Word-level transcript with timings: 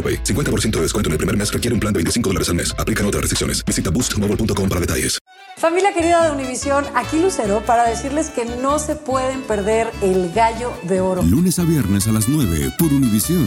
AroPay. 0.00 0.24
50% 0.24 0.70
de 0.70 0.82
descuento 0.82 1.08
en 1.08 1.12
el 1.12 1.18
primer 1.18 1.36
mes 1.36 1.52
requiere 1.52 1.74
un 1.74 1.80
plan 1.80 1.92
de 1.92 1.98
25 1.98 2.30
dólares 2.30 2.48
al 2.48 2.54
mes. 2.54 2.74
Aplican 2.78 3.04
otras 3.04 3.20
restricciones. 3.20 3.62
Visita 3.66 3.90
boostmobile.com 3.90 4.68
para 4.68 4.80
detalles. 4.80 5.18
Familia 5.56 5.92
querida 5.92 6.24
de 6.24 6.30
Univisión, 6.30 6.86
aquí 6.94 7.20
Lucero 7.20 7.62
para 7.66 7.84
decirles 7.84 8.30
que 8.30 8.46
no 8.46 8.78
se 8.78 8.96
pueden 8.96 9.42
perder 9.42 9.90
el 10.00 10.32
gallo 10.32 10.72
de 10.84 11.02
oro. 11.02 11.22
Lunes 11.22 11.58
a 11.58 11.64
viernes 11.64 12.08
a 12.08 12.12
las 12.12 12.28
9 12.28 12.72
por 12.78 12.90
Univisión. 12.90 13.46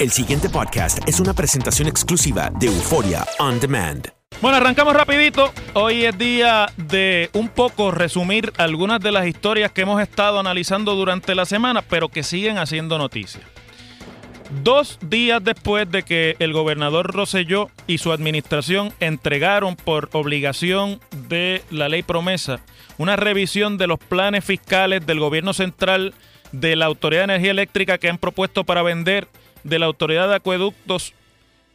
El 0.00 0.10
siguiente 0.10 0.48
podcast 0.48 0.98
es 1.06 1.20
una 1.20 1.34
presentación 1.34 1.86
exclusiva 1.86 2.50
de 2.58 2.66
Euforia 2.66 3.24
On 3.38 3.60
Demand. 3.60 4.08
Bueno, 4.40 4.56
arrancamos 4.56 4.94
rapidito. 4.94 5.52
Hoy 5.74 6.06
es 6.06 6.16
día 6.16 6.72
de 6.76 7.28
un 7.34 7.48
poco 7.48 7.90
resumir 7.90 8.52
algunas 8.56 8.98
de 9.00 9.12
las 9.12 9.26
historias 9.26 9.70
que 9.70 9.82
hemos 9.82 10.00
estado 10.00 10.40
analizando 10.40 10.94
durante 10.94 11.34
la 11.34 11.44
semana, 11.44 11.82
pero 11.82 12.08
que 12.08 12.22
siguen 12.22 12.56
haciendo 12.56 12.96
noticia. 12.96 13.42
Dos 14.50 14.98
días 15.00 15.42
después 15.44 15.88
de 15.90 16.02
que 16.02 16.34
el 16.40 16.52
gobernador 16.52 17.14
Roselló 17.14 17.70
y 17.86 17.98
su 17.98 18.10
administración 18.10 18.92
entregaron 18.98 19.76
por 19.76 20.10
obligación 20.12 21.00
de 21.28 21.62
la 21.70 21.88
ley 21.88 22.02
promesa 22.02 22.60
una 22.98 23.16
revisión 23.16 23.78
de 23.78 23.86
los 23.86 23.98
planes 23.98 24.44
fiscales 24.44 25.06
del 25.06 25.20
gobierno 25.20 25.54
central, 25.54 26.12
de 26.52 26.76
la 26.76 26.86
Autoridad 26.86 27.22
de 27.22 27.32
Energía 27.34 27.52
Eléctrica 27.52 27.96
que 27.96 28.10
han 28.10 28.18
propuesto 28.18 28.64
para 28.64 28.82
vender, 28.82 29.28
de 29.62 29.78
la 29.78 29.86
Autoridad 29.86 30.28
de 30.28 30.34
Acueductos 30.34 31.14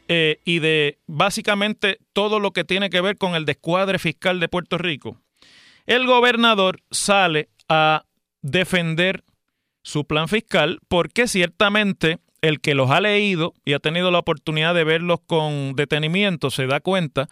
eh, 0.08 0.40
y 0.46 0.60
de 0.60 1.00
básicamente 1.08 1.98
todo 2.14 2.40
lo 2.40 2.52
que 2.52 2.64
tiene 2.64 2.92
que 2.92 3.02
ver 3.02 3.18
con 3.18 3.36
el 3.36 3.46
descuadre 3.46 3.98
fiscal 3.98 4.40
de 4.40 4.50
Puerto 4.50 4.78
Rico, 4.78 5.18
el 5.88 6.06
gobernador 6.06 6.82
sale 6.92 7.50
a 7.70 8.04
defender 8.44 9.24
su 9.82 10.06
plan 10.06 10.28
fiscal 10.28 10.80
porque 10.88 11.28
ciertamente 11.28 12.20
el 12.48 12.62
que 12.62 12.76
los 12.76 12.92
ha 12.92 13.02
leído 13.02 13.54
y 13.66 13.74
ha 13.74 13.80
tenido 13.80 14.12
la 14.12 14.20
oportunidad 14.20 14.74
de 14.74 14.84
verlos 14.84 15.20
con 15.26 15.76
detenimiento 15.76 16.52
se 16.52 16.68
da 16.68 16.80
cuenta 16.80 17.28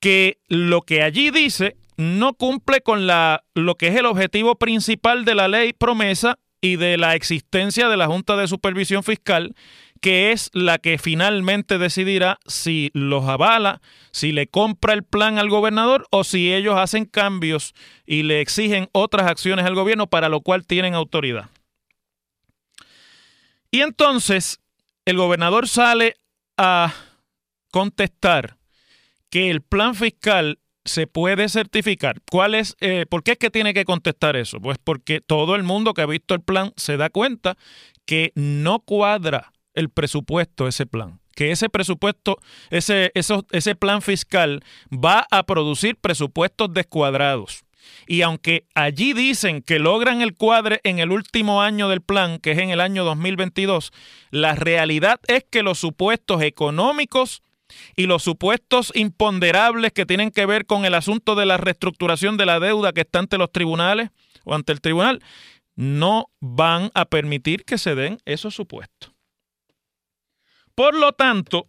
que 0.00 0.38
lo 0.48 0.82
que 0.82 1.02
allí 1.02 1.30
dice 1.30 1.76
no 1.96 2.34
cumple 2.34 2.80
con 2.80 3.06
la, 3.06 3.44
lo 3.54 3.76
que 3.76 3.88
es 3.88 3.96
el 3.96 4.06
objetivo 4.06 4.56
principal 4.56 5.24
de 5.24 5.34
la 5.34 5.48
ley 5.48 5.72
promesa 5.72 6.38
y 6.60 6.76
de 6.76 6.96
la 6.96 7.14
existencia 7.14 7.88
de 7.88 7.96
la 7.96 8.06
Junta 8.06 8.36
de 8.36 8.48
Supervisión 8.48 9.02
Fiscal, 9.02 9.54
que 10.00 10.32
es 10.32 10.50
la 10.52 10.78
que 10.78 10.98
finalmente 10.98 11.78
decidirá 11.78 12.38
si 12.46 12.90
los 12.94 13.28
avala, 13.28 13.80
si 14.10 14.32
le 14.32 14.48
compra 14.48 14.94
el 14.94 15.04
plan 15.04 15.38
al 15.38 15.48
gobernador 15.48 16.06
o 16.10 16.24
si 16.24 16.52
ellos 16.52 16.76
hacen 16.76 17.04
cambios 17.04 17.74
y 18.06 18.22
le 18.22 18.40
exigen 18.40 18.88
otras 18.92 19.28
acciones 19.28 19.66
al 19.66 19.74
gobierno 19.74 20.08
para 20.08 20.28
lo 20.28 20.40
cual 20.40 20.66
tienen 20.66 20.94
autoridad. 20.94 21.50
Y 23.72 23.80
entonces 23.80 24.60
el 25.06 25.16
gobernador 25.16 25.66
sale 25.66 26.16
a 26.58 26.94
contestar 27.72 28.58
que 29.30 29.50
el 29.50 29.62
plan 29.62 29.94
fiscal 29.94 30.58
se 30.84 31.06
puede 31.06 31.48
certificar. 31.48 32.20
¿Cuál 32.30 32.54
es, 32.54 32.76
eh, 32.80 33.06
¿Por 33.08 33.22
qué 33.22 33.32
es 33.32 33.38
que 33.38 33.50
tiene 33.50 33.72
que 33.72 33.86
contestar 33.86 34.36
eso? 34.36 34.60
Pues 34.60 34.76
porque 34.82 35.20
todo 35.20 35.56
el 35.56 35.62
mundo 35.62 35.94
que 35.94 36.02
ha 36.02 36.06
visto 36.06 36.34
el 36.34 36.42
plan 36.42 36.74
se 36.76 36.98
da 36.98 37.08
cuenta 37.08 37.56
que 38.04 38.32
no 38.34 38.80
cuadra 38.80 39.52
el 39.72 39.88
presupuesto 39.88 40.68
ese 40.68 40.84
plan. 40.84 41.20
Que 41.34 41.50
ese 41.50 41.70
presupuesto, 41.70 42.38
ese, 42.68 43.10
ese 43.14 43.74
plan 43.74 44.02
fiscal 44.02 44.62
va 44.92 45.26
a 45.30 45.44
producir 45.44 45.96
presupuestos 45.96 46.74
descuadrados. 46.74 47.64
Y 48.06 48.22
aunque 48.22 48.66
allí 48.74 49.12
dicen 49.12 49.62
que 49.62 49.78
logran 49.78 50.22
el 50.22 50.34
cuadre 50.34 50.80
en 50.84 50.98
el 50.98 51.10
último 51.10 51.62
año 51.62 51.88
del 51.88 52.02
plan, 52.02 52.38
que 52.38 52.52
es 52.52 52.58
en 52.58 52.70
el 52.70 52.80
año 52.80 53.04
2022, 53.04 53.92
la 54.30 54.54
realidad 54.54 55.20
es 55.28 55.44
que 55.48 55.62
los 55.62 55.78
supuestos 55.78 56.42
económicos 56.42 57.42
y 57.96 58.06
los 58.06 58.22
supuestos 58.22 58.92
imponderables 58.94 59.92
que 59.92 60.06
tienen 60.06 60.30
que 60.30 60.46
ver 60.46 60.66
con 60.66 60.84
el 60.84 60.94
asunto 60.94 61.34
de 61.34 61.46
la 61.46 61.56
reestructuración 61.56 62.36
de 62.36 62.46
la 62.46 62.60
deuda 62.60 62.92
que 62.92 63.02
está 63.02 63.18
ante 63.18 63.38
los 63.38 63.50
tribunales 63.50 64.10
o 64.44 64.54
ante 64.54 64.72
el 64.72 64.80
tribunal, 64.80 65.20
no 65.74 66.30
van 66.40 66.90
a 66.94 67.04
permitir 67.06 67.64
que 67.64 67.78
se 67.78 67.94
den 67.94 68.18
esos 68.24 68.54
supuestos. 68.54 69.12
Por 70.74 70.94
lo 70.94 71.12
tanto, 71.12 71.68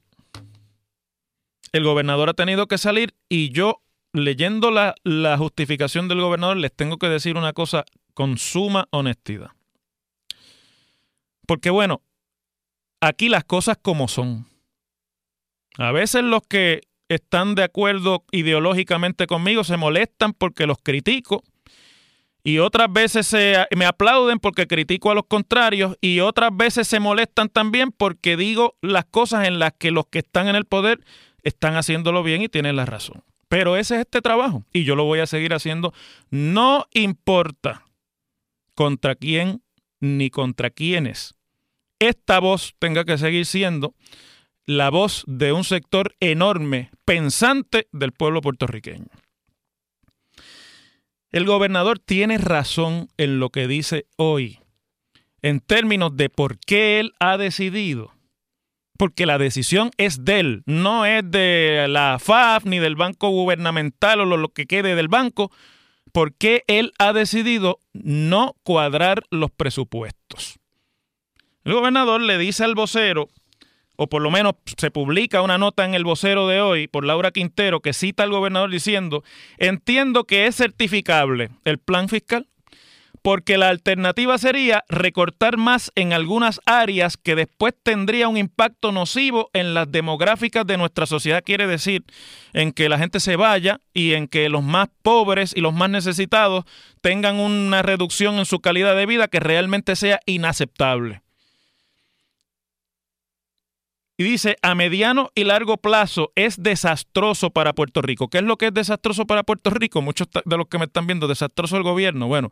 el 1.72 1.84
gobernador 1.84 2.30
ha 2.30 2.34
tenido 2.34 2.68
que 2.68 2.78
salir 2.78 3.16
y 3.30 3.52
yo 3.52 3.82
leyendo 4.14 4.72
la, 4.72 4.96
la 5.04 5.38
justificación 5.38 6.08
del 6.08 6.22
gobernador, 6.22 6.58
les 6.58 6.74
tengo 6.74 6.98
que 6.98 7.10
decir 7.10 7.36
una 7.36 7.54
cosa 7.54 7.84
con 8.14 8.38
suma 8.38 8.88
honestidad. 8.92 9.52
Porque 11.46 11.70
bueno, 11.70 12.02
aquí 13.02 13.28
las 13.28 13.44
cosas 13.44 13.78
como 13.82 14.08
son. 14.08 14.48
A 15.78 15.92
veces 15.92 16.24
los 16.24 16.44
que 16.44 16.82
están 17.10 17.56
de 17.56 17.64
acuerdo 17.64 18.24
ideológicamente 18.32 19.28
conmigo 19.28 19.64
se 19.64 19.78
molestan 19.78 20.34
porque 20.34 20.68
los 20.68 20.78
critico 20.82 21.44
y 22.44 22.60
otras 22.60 22.92
veces 22.92 23.26
se, 23.26 23.66
me 23.76 23.86
aplauden 23.86 24.40
porque 24.40 24.68
critico 24.68 25.12
a 25.12 25.16
los 25.16 25.26
contrarios 25.28 25.98
y 26.02 26.20
otras 26.20 26.52
veces 26.56 26.88
se 26.88 27.00
molestan 27.00 27.50
también 27.50 27.92
porque 27.92 28.36
digo 28.36 28.76
las 28.82 29.06
cosas 29.06 29.48
en 29.48 29.60
las 29.60 29.74
que 29.74 29.92
los 29.92 30.08
que 30.08 30.20
están 30.20 30.48
en 30.48 30.56
el 30.56 30.66
poder 30.66 31.00
están 31.44 31.76
haciéndolo 31.76 32.24
bien 32.24 32.42
y 32.42 32.50
tienen 32.50 32.76
la 32.76 32.86
razón. 32.86 33.24
Pero 33.54 33.78
ese 33.78 33.94
es 33.94 34.02
este 34.02 34.20
trabajo 34.20 34.66
y 34.74 34.84
yo 34.84 34.96
lo 34.96 35.04
voy 35.04 35.20
a 35.20 35.28
seguir 35.28 35.54
haciendo. 35.54 35.94
No 36.32 36.88
importa 36.92 37.86
contra 38.74 39.14
quién 39.14 39.62
ni 40.00 40.32
contra 40.32 40.72
quiénes. 40.72 41.36
Esta 42.00 42.40
voz 42.40 42.74
tenga 42.80 43.06
que 43.06 43.20
seguir 43.20 43.46
siendo 43.46 43.94
la 44.66 44.90
voz 44.90 45.24
de 45.28 45.52
un 45.52 45.64
sector 45.64 46.16
enorme, 46.20 46.90
pensante 47.06 47.88
del 47.92 48.12
pueblo 48.12 48.42
puertorriqueño. 48.42 49.06
El 51.30 51.46
gobernador 51.46 52.00
tiene 52.00 52.40
razón 52.40 53.08
en 53.18 53.40
lo 53.40 53.52
que 53.52 53.68
dice 53.68 54.08
hoy, 54.16 54.62
en 55.44 55.60
términos 55.60 56.18
de 56.18 56.32
por 56.32 56.58
qué 56.58 57.00
él 57.00 57.14
ha 57.20 57.38
decidido 57.38 58.14
porque 58.98 59.26
la 59.26 59.38
decisión 59.38 59.92
es 59.98 60.24
de 60.24 60.40
él, 60.40 60.64
no 60.66 61.06
es 61.06 61.24
de 61.30 61.88
la 61.90 62.20
FAF 62.20 62.66
ni 62.66 62.80
del 62.80 62.96
banco 62.96 63.30
gubernamental 63.30 64.22
o 64.22 64.26
lo 64.26 64.50
que 64.50 64.66
quede 64.66 64.96
del 64.96 65.08
banco, 65.08 65.52
porque 66.12 66.64
él 66.68 66.94
ha 67.00 67.12
decidido 67.12 67.80
no 67.94 68.56
cuadrar 68.64 69.24
los 69.32 69.52
presupuestos. 69.52 70.60
El 71.64 71.74
gobernador 71.74 72.22
le 72.22 72.38
dice 72.38 72.64
al 72.64 72.76
vocero, 72.76 73.30
o 73.96 74.08
por 74.08 74.22
lo 74.22 74.32
menos 74.32 74.54
se 74.78 74.92
publica 74.92 75.42
una 75.42 75.58
nota 75.58 75.86
en 75.86 75.94
el 75.94 76.04
vocero 76.04 76.48
de 76.48 76.62
hoy 76.62 76.88
por 76.88 77.06
Laura 77.06 77.32
Quintero 77.32 77.80
que 77.80 77.94
cita 77.94 78.24
al 78.24 78.32
gobernador 78.32 78.70
diciendo, 78.70 79.24
entiendo 79.58 80.26
que 80.26 80.46
es 80.48 80.56
certificable 80.56 81.50
el 81.64 81.78
plan 81.78 82.10
fiscal 82.10 82.48
porque 83.24 83.58
la 83.58 83.70
alternativa 83.70 84.38
sería 84.38 84.84
recortar 84.90 85.58
más 85.58 85.92
en 85.96 86.12
algunas 86.12 86.60
áreas 86.66 87.16
que 87.16 87.36
después 87.36 87.74
tendría 87.82 88.28
un 88.28 88.38
impacto 88.38 88.92
nocivo 88.92 89.50
en 89.54 89.74
las 89.74 89.92
demográficas 89.92 90.68
de 90.68 90.78
nuestra 90.78 91.06
sociedad, 91.06 91.42
quiere 91.44 91.66
decir, 91.66 92.04
en 92.52 92.74
que 92.74 92.90
la 92.90 93.00
gente 93.00 93.22
se 93.22 93.38
vaya 93.38 93.80
y 93.94 94.14
en 94.14 94.28
que 94.28 94.50
los 94.50 94.62
más 94.62 94.90
pobres 95.02 95.54
y 95.56 95.62
los 95.62 95.74
más 95.74 95.90
necesitados 95.90 96.66
tengan 97.02 97.40
una 97.40 97.82
reducción 97.82 98.38
en 98.40 98.46
su 98.46 98.60
calidad 98.60 98.96
de 98.96 99.06
vida 99.06 99.30
que 99.30 99.40
realmente 99.40 99.96
sea 99.96 100.20
inaceptable. 100.26 101.23
Y 104.16 104.24
dice, 104.24 104.58
a 104.62 104.76
mediano 104.76 105.32
y 105.34 105.44
largo 105.44 105.78
plazo 105.78 106.32
es 106.36 106.62
desastroso 106.62 107.50
para 107.50 107.74
Puerto 107.74 108.02
Rico. 108.02 108.30
¿Qué 108.30 108.38
es 108.38 108.44
lo 108.44 108.58
que 108.58 108.68
es 108.68 108.74
desastroso 108.74 109.26
para 109.26 109.44
Puerto 109.44 109.72
Rico? 109.72 110.02
Muchos 110.04 110.28
de 110.46 110.58
los 110.58 110.68
que 110.68 110.78
me 110.78 110.86
están 110.86 111.08
viendo, 111.08 111.28
desastroso 111.28 111.78
el 111.78 111.84
gobierno. 111.84 112.28
Bueno, 112.28 112.52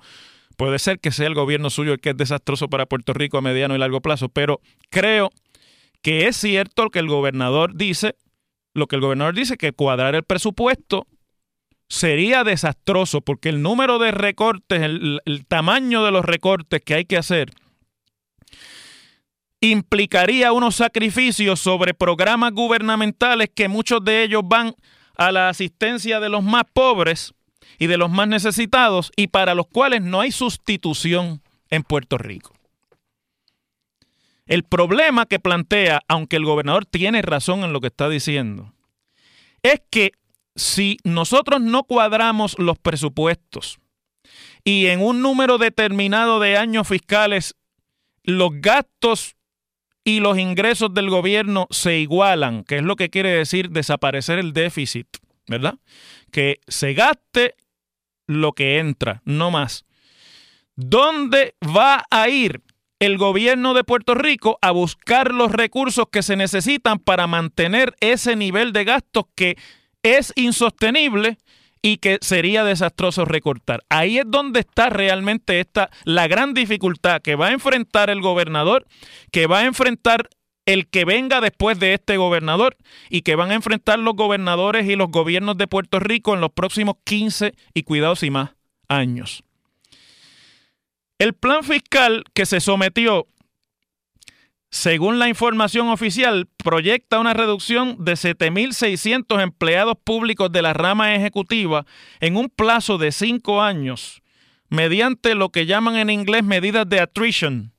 puede 0.58 0.80
ser 0.80 1.00
que 1.00 1.12
sea 1.12 1.28
el 1.28 1.36
gobierno 1.36 1.70
suyo 1.70 1.94
el 1.94 2.00
que 2.02 2.12
es 2.12 2.18
desastroso 2.18 2.68
para 2.68 2.88
Puerto 2.88 3.14
Rico 3.14 3.38
a 3.38 3.42
mediano 3.42 3.76
y 3.76 3.78
largo 3.78 4.02
plazo, 4.02 4.30
pero 4.30 4.60
creo 4.90 5.30
que 6.02 6.28
es 6.28 6.36
cierto 6.36 6.86
lo 6.86 6.90
que 6.90 7.00
el 7.00 7.08
gobernador 7.08 7.76
dice, 7.76 8.16
lo 8.74 8.88
que 8.88 8.96
el 8.96 9.02
gobernador 9.02 9.36
dice, 9.36 9.58
que 9.58 9.72
cuadrar 9.72 10.16
el 10.16 10.24
presupuesto 10.24 11.06
sería 11.88 12.44
desastroso 12.44 13.22
porque 13.22 13.50
el 13.50 13.62
número 13.62 14.00
de 14.00 14.10
recortes, 14.10 14.82
el, 14.82 15.20
el 15.26 15.46
tamaño 15.46 16.04
de 16.04 16.12
los 16.12 16.26
recortes 16.26 16.82
que 16.82 16.96
hay 16.96 17.06
que 17.06 17.18
hacer 17.18 17.52
implicaría 19.62 20.52
unos 20.52 20.76
sacrificios 20.76 21.60
sobre 21.60 21.94
programas 21.94 22.52
gubernamentales 22.52 23.50
que 23.54 23.68
muchos 23.68 24.04
de 24.04 24.24
ellos 24.24 24.42
van 24.44 24.76
a 25.16 25.32
la 25.32 25.50
asistencia 25.50 26.20
de 26.20 26.30
los 26.30 26.44
más 26.44 26.64
pobres 26.74 27.34
y 27.78 27.88
de 27.88 27.98
los 27.98 28.10
más 28.10 28.28
necesitados 28.28 29.12
y 29.16 29.28
para 29.28 29.54
los 29.54 29.68
cuales 29.68 30.02
no 30.02 30.20
hay 30.20 30.32
sustitución 30.32 31.42
en 31.70 31.84
Puerto 31.84 32.18
Rico. 32.18 32.54
El 34.48 34.64
problema 34.64 35.28
que 35.28 35.40
plantea, 35.40 36.02
aunque 36.08 36.36
el 36.36 36.46
gobernador 36.46 36.86
tiene 36.86 37.22
razón 37.22 37.64
en 37.64 37.72
lo 37.72 37.80
que 37.80 37.88
está 37.88 38.10
diciendo, 38.10 38.74
es 39.62 39.82
que 39.90 40.12
si 40.56 40.98
nosotros 41.04 41.62
no 41.62 41.84
cuadramos 41.84 42.58
los 42.60 42.78
presupuestos 42.78 43.80
y 44.64 44.88
en 44.88 45.02
un 45.02 45.22
número 45.22 45.58
determinado 45.58 46.40
de 46.40 46.58
años 46.58 46.88
fiscales 46.88 47.56
los 48.24 48.52
gastos 48.56 49.36
y 50.04 50.20
los 50.20 50.38
ingresos 50.38 50.94
del 50.94 51.10
gobierno 51.10 51.68
se 51.70 52.00
igualan, 52.00 52.64
que 52.64 52.78
es 52.78 52.84
lo 52.84 52.96
que 52.96 53.10
quiere 53.10 53.30
decir 53.30 53.70
desaparecer 53.70 54.40
el 54.40 54.54
déficit, 54.54 55.08
¿verdad? 55.48 55.76
Que 56.32 56.60
se 56.68 56.94
gaste 56.94 57.56
lo 58.28 58.54
que 58.54 58.80
entra, 58.80 59.22
no 59.26 59.52
más. 59.52 59.86
¿Dónde 60.76 61.56
va 61.64 62.06
a 62.10 62.30
ir 62.30 62.62
el 63.00 63.18
gobierno 63.18 63.74
de 63.74 63.84
Puerto 63.84 64.14
Rico 64.14 64.58
a 64.62 64.72
buscar 64.72 65.34
los 65.34 65.52
recursos 65.52 66.06
que 66.12 66.22
se 66.22 66.36
necesitan 66.36 67.00
para 67.00 67.28
mantener 67.28 67.96
ese 68.00 68.36
nivel 68.36 68.74
de 68.74 68.84
gastos 68.84 69.26
que 69.36 69.58
es 70.04 70.34
insostenible 70.36 71.38
y 71.82 71.98
que 71.98 72.20
sería 72.22 72.64
desastroso 72.64 73.26
recortar. 73.26 73.84
Ahí 73.90 74.20
es 74.20 74.26
donde 74.28 74.62
está 74.62 74.90
realmente 74.90 75.60
esta 75.60 75.90
la 76.04 76.28
gran 76.28 76.54
dificultad 76.54 77.22
que 77.22 77.36
va 77.36 77.48
a 77.48 77.52
enfrentar 77.52 78.10
el 78.10 78.22
gobernador, 78.22 78.86
que 79.32 79.48
va 79.48 79.60
a 79.60 79.66
enfrentar 79.66 80.30
el 80.66 80.88
que 80.88 81.06
venga 81.06 81.42
después 81.42 81.80
de 81.80 81.94
este 81.94 82.18
gobernador 82.18 82.78
y 83.10 83.24
que 83.24 83.36
van 83.36 83.52
a 83.52 83.56
enfrentar 83.56 84.00
los 84.00 84.16
gobernadores 84.16 84.88
y 84.88 84.96
los 84.96 85.10
gobiernos 85.10 85.58
de 85.58 85.68
Puerto 85.68 86.00
Rico 86.00 86.34
en 86.34 86.42
los 86.42 86.52
próximos 86.52 86.96
15 87.04 87.54
y 87.74 87.84
cuidados 87.84 88.24
y 88.24 88.30
más 88.30 88.52
años. 88.88 89.44
El 91.18 91.34
plan 91.34 91.64
fiscal 91.64 92.24
que 92.34 92.46
se 92.46 92.60
sometió 92.60 93.28
según 94.72 95.20
la 95.20 95.28
información 95.28 95.90
oficial, 95.90 96.48
proyecta 96.56 97.20
una 97.20 97.34
reducción 97.34 97.98
de 98.06 98.14
7.600 98.14 99.44
empleados 99.44 99.98
públicos 100.02 100.50
de 100.50 100.62
la 100.62 100.72
rama 100.72 101.14
ejecutiva 101.14 101.86
en 102.22 102.38
un 102.38 102.48
plazo 102.48 102.98
de 102.98 103.12
cinco 103.12 103.62
años, 103.62 104.22
mediante 104.70 105.36
lo 105.36 105.50
que 105.50 105.66
llaman 105.66 105.98
en 105.98 106.10
inglés 106.10 106.46
medidas 106.46 106.88
de 106.88 107.02
attrition. 107.02 107.74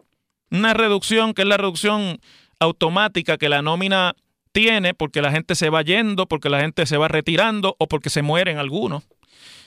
Una 0.51 0.75
reducción 0.75 1.33
que 1.33 1.43
es 1.43 1.49
la 1.49 1.57
reducción 1.57 2.21
automática 2.61 3.39
que 3.39 3.49
la 3.49 3.63
nómina 3.63 4.15
tiene 4.53 4.93
porque 4.93 5.23
la 5.23 5.33
gente 5.33 5.55
se 5.55 5.71
va 5.71 5.81
yendo, 5.81 6.29
porque 6.29 6.51
la 6.51 6.61
gente 6.61 6.85
se 6.85 6.99
va 6.99 7.09
retirando 7.09 7.75
o 7.79 7.89
porque 7.89 8.11
se 8.11 8.21
mueren 8.21 8.59
algunos. 8.59 9.05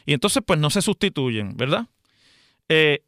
Y 0.05 0.13
entonces 0.13 0.43
pues 0.45 0.59
no 0.59 0.69
se 0.69 0.83
sustituyen, 0.83 1.57
¿verdad? 1.57 1.87
Eh, 2.69 3.01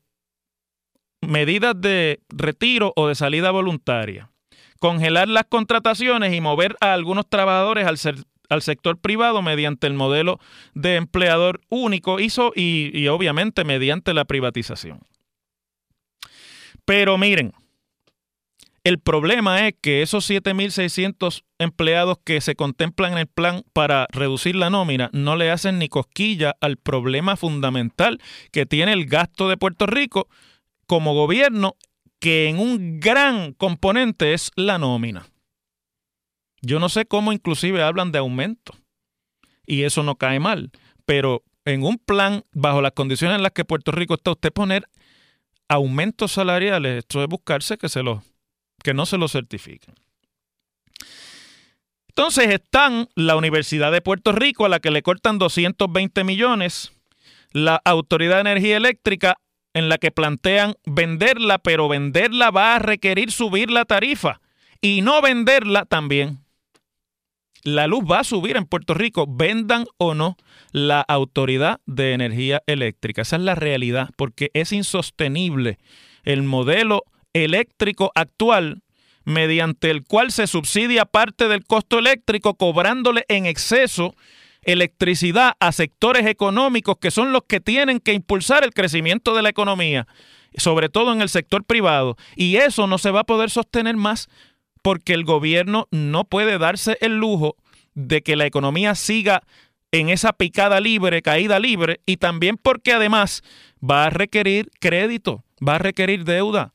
medidas 1.28 1.80
de 1.80 2.22
retiro 2.30 2.94
o 2.96 3.08
de 3.08 3.16
salida 3.16 3.52
voluntaria, 3.52 4.32
congelar 4.80 5.28
las 5.28 5.46
contrataciones 5.46 6.34
y 6.34 6.42
mover 6.42 6.76
a 6.80 6.94
algunos 6.94 7.28
trabajadores 7.30 7.86
al, 7.86 8.26
al 8.50 8.62
sector 8.62 8.98
privado 8.98 9.42
mediante 9.42 9.88
el 9.88 9.94
modelo 9.94 10.40
de 10.74 10.96
empleador 10.96 11.62
único 11.70 12.20
hizo 12.20 12.54
y, 12.56 12.92
y 12.98 13.08
obviamente 13.10 13.64
mediante 13.66 14.14
la 14.14 14.26
privatización. 14.26 15.02
Pero 16.86 17.18
miren, 17.18 17.54
el 18.86 19.00
problema 19.00 19.68
es 19.68 19.76
que 19.82 20.02
esos 20.02 20.30
7.600 20.30 21.44
empleados 21.60 22.20
que 22.24 22.40
se 22.40 22.56
contemplan 22.56 23.12
en 23.12 23.18
el 23.18 23.28
plan 23.28 23.64
para 23.74 24.08
reducir 24.12 24.56
la 24.56 24.70
nómina 24.70 25.10
no 25.12 25.36
le 25.36 25.52
hacen 25.52 25.78
ni 25.78 25.90
cosquilla 25.90 26.56
al 26.62 26.78
problema 26.78 27.36
fundamental 27.36 28.22
que 28.54 28.66
tiene 28.66 28.94
el 28.94 29.08
gasto 29.08 29.50
de 29.50 29.58
Puerto 29.58 29.88
Rico 29.88 30.30
como 30.88 31.14
gobierno 31.14 31.76
que 32.20 32.50
en 32.50 32.60
un 32.60 33.00
gran 33.00 33.54
componente 33.54 34.34
es 34.34 34.52
la 34.56 34.78
nómina. 34.78 35.28
Yo 36.62 36.80
no 36.80 36.90
sé 36.90 37.06
cómo 37.06 37.32
inclusive 37.32 37.84
hablan 37.84 38.12
de 38.12 38.20
aumento 38.20 38.74
y 39.66 39.84
eso 39.84 40.02
no 40.02 40.16
cae 40.16 40.40
mal, 40.40 40.72
pero 41.06 41.44
en 41.66 41.84
un 41.84 41.98
plan, 41.98 42.44
bajo 42.54 42.82
las 42.82 42.94
condiciones 42.94 43.36
en 43.36 43.44
las 43.44 43.52
que 43.52 43.66
Puerto 43.66 43.92
Rico 43.92 44.16
está, 44.16 44.32
usted 44.32 44.52
poner 44.52 44.88
aumentos 45.68 46.32
salariales, 46.32 47.00
esto 47.00 47.22
es 47.22 47.28
buscarse 47.28 47.78
que, 47.78 47.90
se 47.90 48.04
lo, 48.04 48.24
que 48.82 48.94
no 48.94 49.06
se 49.06 49.18
lo 49.18 49.28
certifiquen. 49.28 49.96
Entonces 52.08 52.48
están 52.50 53.10
la 53.16 53.36
Universidad 53.36 53.92
de 53.92 54.02
Puerto 54.02 54.32
Rico, 54.32 54.66
a 54.66 54.70
la 54.70 54.80
que 54.80 54.90
le 54.90 55.04
cortan 55.04 55.38
220 55.38 56.24
millones, 56.24 56.94
la 57.52 57.82
Autoridad 57.86 58.36
de 58.36 58.42
Energía 58.42 58.78
Eléctrica, 58.78 59.38
en 59.78 59.90
la 59.90 60.00
que 60.00 60.10
plantean 60.10 60.74
venderla, 60.88 61.60
pero 61.60 61.88
venderla 61.88 62.50
va 62.50 62.76
a 62.76 62.80
requerir 62.80 63.32
subir 63.32 63.70
la 63.70 63.86
tarifa 63.86 64.42
y 64.82 65.04
no 65.04 65.22
venderla 65.22 65.86
también. 65.86 66.40
La 67.62 67.86
luz 67.86 68.04
va 68.10 68.22
a 68.22 68.24
subir 68.24 68.58
en 68.58 68.66
Puerto 68.66 68.96
Rico, 68.96 69.28
vendan 69.30 69.86
o 69.98 70.16
no 70.16 70.36
la 70.72 71.02
Autoridad 71.02 71.80
de 71.86 72.14
Energía 72.14 72.64
Eléctrica. 72.66 73.22
Esa 73.22 73.36
es 73.36 73.44
la 73.44 73.54
realidad, 73.54 74.10
porque 74.18 74.50
es 74.56 74.72
insostenible 74.72 75.78
el 76.24 76.42
modelo 76.42 77.04
eléctrico 77.34 78.12
actual 78.16 78.82
mediante 79.26 79.92
el 79.92 80.06
cual 80.06 80.32
se 80.32 80.48
subsidia 80.48 81.06
parte 81.06 81.48
del 81.48 81.66
costo 81.66 82.00
eléctrico 82.00 82.56
cobrándole 82.56 83.26
en 83.28 83.46
exceso 83.46 84.16
electricidad 84.68 85.54
a 85.60 85.72
sectores 85.72 86.28
económicos 86.28 86.98
que 86.98 87.10
son 87.10 87.32
los 87.32 87.44
que 87.48 87.60
tienen 87.60 88.00
que 88.00 88.14
impulsar 88.14 88.64
el 88.64 88.74
crecimiento 88.74 89.34
de 89.34 89.42
la 89.42 89.50
economía, 89.50 90.08
sobre 90.58 90.90
todo 90.90 91.14
en 91.14 91.22
el 91.22 91.30
sector 91.30 91.64
privado. 91.64 92.18
Y 92.36 92.58
eso 92.58 92.86
no 92.86 93.00
se 93.00 93.10
va 93.10 93.22
a 93.22 93.26
poder 93.26 93.50
sostener 93.50 93.96
más 93.96 94.28
porque 94.84 95.14
el 95.14 95.24
gobierno 95.24 95.88
no 95.90 96.26
puede 96.26 96.60
darse 96.60 96.98
el 97.02 97.18
lujo 97.18 97.56
de 97.96 98.22
que 98.22 98.36
la 98.36 98.46
economía 98.46 98.94
siga 98.94 99.42
en 99.92 100.10
esa 100.10 100.34
picada 100.34 100.82
libre, 100.82 101.22
caída 101.22 101.60
libre, 101.60 102.02
y 102.06 102.18
también 102.18 102.58
porque 102.58 102.92
además 102.92 103.42
va 103.82 104.06
a 104.06 104.10
requerir 104.10 104.70
crédito, 104.80 105.46
va 105.66 105.76
a 105.76 105.80
requerir 105.80 106.26
deuda 106.26 106.74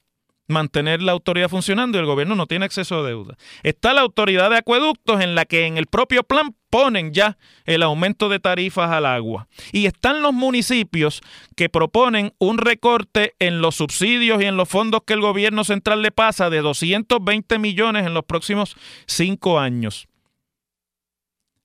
mantener 0.49 1.03
la 1.03 1.13
autoridad 1.13 1.49
funcionando 1.49 1.97
y 1.97 2.01
el 2.01 2.07
gobierno 2.07 2.35
no 2.35 2.47
tiene 2.47 2.65
acceso 2.65 2.99
a 2.99 3.07
deuda. 3.07 3.37
Está 3.63 3.93
la 3.93 4.03
autoridad 4.03 4.51
de 4.51 4.59
acueductos 4.59 5.21
en 5.21 5.35
la 5.35 5.45
que 5.45 5.67
en 5.67 5.79
el 5.79 5.87
propio 5.87 6.23
plan 6.23 6.55
ponen 6.71 7.13
ya 7.13 7.39
el 7.65 7.83
aumento 7.83 8.29
de 8.29 8.41
tarifas 8.41 8.91
al 8.91 9.07
agua. 9.07 9.49
Y 9.73 9.87
están 9.87 10.23
los 10.23 10.33
municipios 10.33 11.21
que 11.57 11.69
proponen 11.69 12.35
un 12.39 12.59
recorte 12.59 13.35
en 13.39 13.61
los 13.61 13.77
subsidios 13.77 14.43
y 14.43 14.47
en 14.47 14.57
los 14.57 14.69
fondos 14.69 15.03
que 15.07 15.13
el 15.15 15.21
gobierno 15.21 15.65
central 15.65 16.03
le 16.03 16.11
pasa 16.13 16.51
de 16.51 16.61
220 16.61 17.59
millones 17.59 18.07
en 18.07 18.15
los 18.15 18.25
próximos 18.25 18.77
cinco 19.07 19.59
años. 19.59 20.09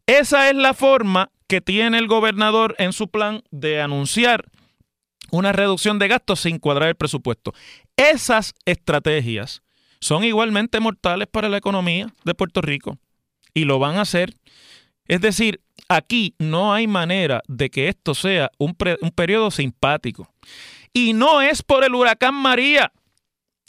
Esa 0.05 0.49
es 0.49 0.55
la 0.55 0.73
forma 0.73 1.31
que 1.47 1.61
tiene 1.61 1.97
el 1.97 2.07
gobernador 2.07 2.75
en 2.77 2.93
su 2.93 3.09
plan 3.09 3.43
de 3.51 3.81
anunciar 3.81 4.45
una 5.31 5.51
reducción 5.51 5.99
de 5.99 6.07
gastos 6.07 6.41
sin 6.41 6.59
cuadrar 6.59 6.89
el 6.89 6.95
presupuesto. 6.95 7.53
Esas 7.95 8.53
estrategias 8.65 9.61
son 9.99 10.23
igualmente 10.23 10.79
mortales 10.79 11.27
para 11.27 11.49
la 11.49 11.57
economía 11.57 12.13
de 12.23 12.35
Puerto 12.35 12.61
Rico 12.61 12.97
y 13.53 13.65
lo 13.65 13.79
van 13.79 13.97
a 13.97 14.01
hacer. 14.01 14.35
Es 15.07 15.21
decir, 15.21 15.61
aquí 15.89 16.35
no 16.37 16.73
hay 16.73 16.87
manera 16.87 17.41
de 17.47 17.69
que 17.69 17.87
esto 17.87 18.13
sea 18.13 18.51
un, 18.57 18.75
periodo 18.75 19.51
simpático. 19.51 20.29
Y 20.93 21.13
no 21.13 21.41
es 21.41 21.63
por 21.63 21.83
el 21.83 21.95
huracán 21.95 22.35
María. 22.35 22.91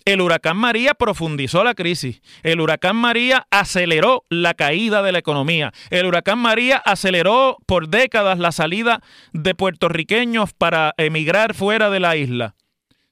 El 0.08 0.22
huracán 0.22 0.56
María 0.56 0.94
profundizó 0.94 1.62
la 1.64 1.74
crisis. 1.74 2.22
El 2.42 2.62
huracán 2.62 2.96
María 2.96 3.46
aceleró 3.50 4.24
la 4.30 4.54
caída 4.54 5.02
de 5.02 5.12
la 5.12 5.18
economía. 5.18 5.74
El 5.90 6.06
huracán 6.06 6.38
María 6.38 6.78
aceleró 6.78 7.58
por 7.66 7.90
décadas 7.90 8.38
la 8.38 8.50
salida 8.50 9.02
de 9.34 9.54
puertorriqueños 9.54 10.54
para 10.54 10.94
emigrar 10.96 11.52
fuera 11.52 11.90
de 11.90 12.00
la 12.00 12.16
isla. 12.16 12.54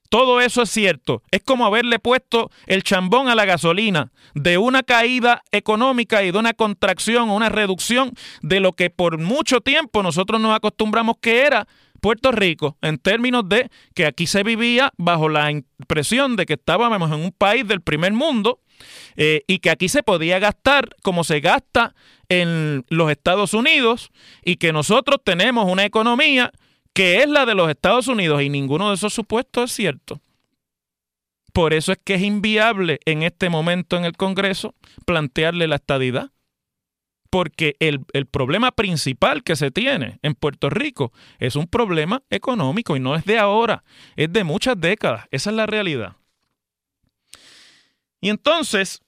todo 0.09 0.41
eso 0.41 0.63
es 0.63 0.71
cierto. 0.71 1.21
Es 1.29 1.43
como 1.43 1.67
haberle 1.67 1.99
puesto 1.99 2.49
el 2.65 2.81
chambón 2.81 3.27
a 3.27 3.35
la 3.35 3.45
gasolina 3.45 4.11
de 4.33 4.57
una 4.57 4.81
caída 4.81 5.43
económica 5.51 6.23
y 6.23 6.31
de 6.31 6.39
una 6.39 6.53
contracción, 6.53 7.29
una 7.29 7.49
reducción 7.49 8.13
de 8.41 8.59
lo 8.59 8.73
que 8.73 8.89
por 8.89 9.19
mucho 9.19 9.61
tiempo 9.61 10.01
nosotros 10.01 10.41
nos 10.41 10.55
acostumbramos 10.55 11.17
que 11.21 11.41
era 11.41 11.67
Puerto 11.97 12.31
Rico, 12.31 12.77
en 12.81 12.97
términos 12.97 13.47
de 13.47 13.69
que 13.93 14.05
aquí 14.05 14.27
se 14.27 14.43
vivía 14.43 14.91
bajo 14.97 15.29
la 15.29 15.51
impresión 15.51 16.35
de 16.35 16.45
que 16.45 16.53
estábamos 16.53 17.11
en 17.11 17.19
un 17.19 17.31
país 17.31 17.67
del 17.67 17.81
primer 17.81 18.13
mundo 18.13 18.59
eh, 19.15 19.43
y 19.47 19.59
que 19.59 19.69
aquí 19.69 19.89
se 19.89 20.03
podía 20.03 20.39
gastar 20.39 20.89
como 21.01 21.23
se 21.23 21.39
gasta 21.39 21.95
en 22.29 22.85
los 22.89 23.09
Estados 23.11 23.53
Unidos 23.53 24.11
y 24.43 24.57
que 24.57 24.73
nosotros 24.73 25.19
tenemos 25.23 25.69
una 25.71 25.85
economía 25.85 26.51
que 26.93 27.21
es 27.21 27.29
la 27.29 27.45
de 27.45 27.55
los 27.55 27.69
Estados 27.69 28.07
Unidos 28.07 28.41
y 28.41 28.49
ninguno 28.49 28.89
de 28.89 28.95
esos 28.95 29.13
supuestos 29.13 29.71
es 29.71 29.75
cierto. 29.75 30.21
Por 31.53 31.73
eso 31.73 31.91
es 31.91 31.99
que 32.03 32.15
es 32.15 32.21
inviable 32.21 32.99
en 33.05 33.23
este 33.23 33.49
momento 33.49 33.97
en 33.97 34.05
el 34.05 34.13
Congreso 34.13 34.75
plantearle 35.05 35.67
la 35.67 35.77
estadidad. 35.77 36.31
Porque 37.29 37.75
el, 37.79 38.05
el, 38.13 38.25
problema 38.25 38.71
principal 38.71 39.43
que 39.43 39.55
se 39.55 39.71
tiene 39.71 40.19
en 40.21 40.33
Puerto 40.33 40.69
Rico 40.69 41.11
es 41.39 41.55
un 41.55 41.67
problema 41.67 42.23
económico 42.29 42.95
y 42.95 42.99
no 42.99 43.15
es 43.15 43.25
de 43.25 43.37
ahora, 43.37 43.83
es 44.15 44.31
de 44.31 44.43
muchas 44.43 44.79
décadas. 44.79 45.25
Esa 45.31 45.49
es 45.49 45.55
la 45.55 45.65
realidad. 45.65 46.15
Y 48.21 48.29
entonces, 48.29 49.01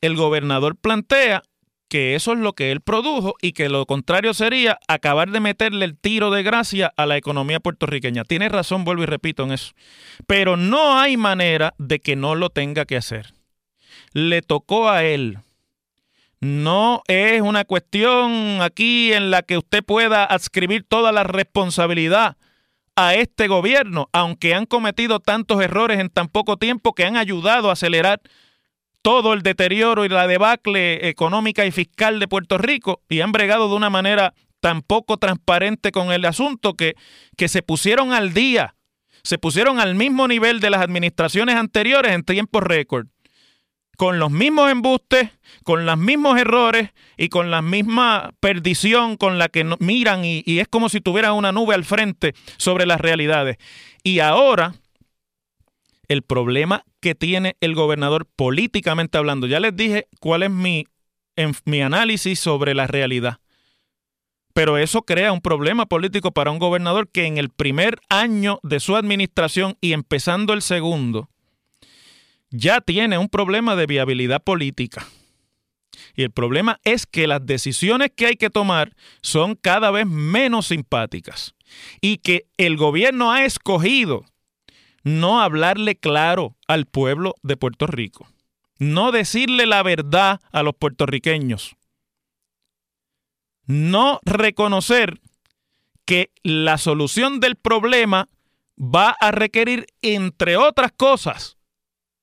el 0.00 0.16
gobernador 0.16 0.76
plantea 0.76 1.42
que 1.90 2.14
eso 2.14 2.32
es 2.32 2.38
lo 2.38 2.52
que 2.54 2.70
él 2.70 2.80
produjo 2.80 3.34
y 3.42 3.52
que 3.52 3.68
lo 3.68 3.84
contrario 3.84 4.32
sería 4.32 4.78
acabar 4.86 5.30
de 5.30 5.40
meterle 5.40 5.84
el 5.84 5.98
tiro 5.98 6.30
de 6.30 6.44
gracia 6.44 6.92
a 6.96 7.04
la 7.04 7.16
economía 7.16 7.58
puertorriqueña. 7.58 8.24
Tiene 8.24 8.48
razón, 8.48 8.84
vuelvo 8.84 9.02
y 9.02 9.06
repito 9.06 9.42
en 9.42 9.52
eso. 9.52 9.72
Pero 10.26 10.56
no 10.56 10.98
hay 10.98 11.16
manera 11.16 11.74
de 11.78 11.98
que 11.98 12.14
no 12.14 12.36
lo 12.36 12.50
tenga 12.50 12.84
que 12.84 12.96
hacer. 12.96 13.34
Le 14.12 14.42
tocó 14.42 14.88
a 14.88 15.04
él. 15.04 15.38
No 16.40 17.02
es 17.06 17.42
una 17.42 17.64
cuestión 17.64 18.62
aquí 18.62 19.12
en 19.12 19.30
la 19.30 19.42
que 19.42 19.58
usted 19.58 19.84
pueda 19.84 20.24
adscribir 20.24 20.84
toda 20.88 21.12
la 21.12 21.22
responsabilidad 21.22 22.36
a 22.96 23.14
este 23.14 23.46
gobierno, 23.46 24.08
aunque 24.12 24.54
han 24.54 24.66
cometido 24.66 25.20
tantos 25.20 25.60
errores 25.62 25.98
en 26.00 26.08
tan 26.08 26.28
poco 26.28 26.56
tiempo 26.56 26.94
que 26.94 27.04
han 27.04 27.16
ayudado 27.16 27.68
a 27.68 27.74
acelerar 27.74 28.20
todo 29.02 29.32
el 29.32 29.42
deterioro 29.42 30.04
y 30.04 30.08
la 30.08 30.26
debacle 30.26 31.08
económica 31.08 31.64
y 31.64 31.70
fiscal 31.70 32.20
de 32.20 32.28
Puerto 32.28 32.58
Rico 32.58 33.02
y 33.08 33.20
han 33.20 33.32
bregado 33.32 33.68
de 33.68 33.74
una 33.74 33.90
manera 33.90 34.34
tan 34.60 34.82
poco 34.82 35.16
transparente 35.16 35.90
con 35.90 36.12
el 36.12 36.24
asunto 36.24 36.74
que, 36.74 36.94
que 37.36 37.48
se 37.48 37.62
pusieron 37.62 38.12
al 38.12 38.34
día, 38.34 38.74
se 39.22 39.38
pusieron 39.38 39.80
al 39.80 39.94
mismo 39.94 40.28
nivel 40.28 40.60
de 40.60 40.70
las 40.70 40.82
administraciones 40.82 41.56
anteriores 41.56 42.12
en 42.12 42.24
tiempo 42.24 42.60
récord, 42.60 43.06
con 44.00 44.18
los 44.18 44.30
mismos 44.30 44.70
embustes, 44.70 45.28
con 45.62 45.84
los 45.84 45.98
mismos 45.98 46.40
errores 46.40 46.88
y 47.18 47.28
con 47.28 47.50
la 47.50 47.60
misma 47.60 48.32
perdición 48.40 49.18
con 49.18 49.36
la 49.36 49.50
que 49.50 49.62
miran 49.78 50.24
y, 50.24 50.42
y 50.46 50.60
es 50.60 50.68
como 50.68 50.88
si 50.88 51.02
tuvieran 51.02 51.34
una 51.34 51.52
nube 51.52 51.74
al 51.74 51.84
frente 51.84 52.32
sobre 52.56 52.86
las 52.86 52.98
realidades. 52.98 53.58
Y 54.02 54.20
ahora 54.20 54.72
el 56.08 56.22
problema 56.22 56.82
que 57.00 57.14
tiene 57.14 57.58
el 57.60 57.74
gobernador 57.74 58.24
políticamente 58.24 59.18
hablando. 59.18 59.46
Ya 59.46 59.60
les 59.60 59.76
dije 59.76 60.08
cuál 60.18 60.44
es 60.44 60.50
mi, 60.50 60.86
mi 61.66 61.82
análisis 61.82 62.40
sobre 62.40 62.74
la 62.74 62.86
realidad. 62.86 63.40
Pero 64.54 64.78
eso 64.78 65.02
crea 65.02 65.30
un 65.30 65.42
problema 65.42 65.84
político 65.84 66.30
para 66.30 66.50
un 66.50 66.58
gobernador 66.58 67.10
que 67.10 67.26
en 67.26 67.36
el 67.36 67.50
primer 67.50 68.00
año 68.08 68.60
de 68.62 68.80
su 68.80 68.96
administración 68.96 69.76
y 69.82 69.92
empezando 69.92 70.54
el 70.54 70.62
segundo, 70.62 71.28
ya 72.50 72.80
tiene 72.80 73.18
un 73.18 73.28
problema 73.28 73.76
de 73.76 73.86
viabilidad 73.86 74.42
política. 74.42 75.06
Y 76.14 76.22
el 76.22 76.30
problema 76.30 76.80
es 76.84 77.06
que 77.06 77.26
las 77.26 77.44
decisiones 77.44 78.10
que 78.14 78.26
hay 78.26 78.36
que 78.36 78.50
tomar 78.50 78.94
son 79.22 79.54
cada 79.54 79.90
vez 79.90 80.06
menos 80.06 80.66
simpáticas 80.66 81.54
y 82.00 82.18
que 82.18 82.46
el 82.56 82.76
gobierno 82.76 83.32
ha 83.32 83.44
escogido 83.44 84.24
no 85.02 85.40
hablarle 85.40 85.96
claro 85.96 86.56
al 86.66 86.86
pueblo 86.86 87.34
de 87.42 87.56
Puerto 87.56 87.86
Rico, 87.86 88.28
no 88.78 89.12
decirle 89.12 89.66
la 89.66 89.82
verdad 89.82 90.40
a 90.52 90.62
los 90.62 90.74
puertorriqueños, 90.74 91.76
no 93.66 94.20
reconocer 94.24 95.20
que 96.04 96.30
la 96.42 96.76
solución 96.76 97.40
del 97.40 97.56
problema 97.56 98.28
va 98.76 99.14
a 99.20 99.30
requerir, 99.30 99.86
entre 100.02 100.56
otras 100.56 100.92
cosas, 100.92 101.56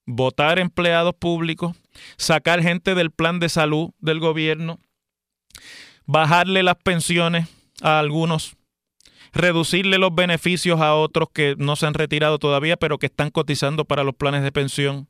votar 0.08 0.58
empleados 0.58 1.14
públicos, 1.14 1.76
sacar 2.18 2.64
gente 2.64 2.96
del 2.96 3.12
plan 3.12 3.40
de 3.40 3.50
salud 3.50 3.92
del 4.00 4.20
gobierno, 4.20 4.80
bajarle 6.06 6.64
las 6.64 6.78
pensiones 6.78 7.48
a 7.82 8.00
algunos, 8.00 8.56
reducirle 9.34 10.00
los 10.00 10.16
beneficios 10.16 10.82
a 10.82 10.96
otros 10.96 11.28
que 11.32 11.56
no 11.60 11.76
se 11.76 11.86
han 11.86 11.94
retirado 11.94 12.40
todavía, 12.40 12.78
pero 12.78 12.98
que 12.98 13.08
están 13.08 13.30
cotizando 13.30 13.86
para 13.86 14.04
los 14.04 14.16
planes 14.16 14.42
de 14.42 14.52
pensión, 14.52 15.08